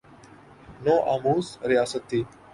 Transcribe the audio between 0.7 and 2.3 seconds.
نو آموز ریاست تھی۔